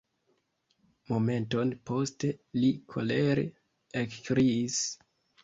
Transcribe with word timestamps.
Momenton 1.11 1.73
poste 1.97 2.31
li 2.59 2.73
kolere 2.95 3.45
ekkriis: 4.03 4.81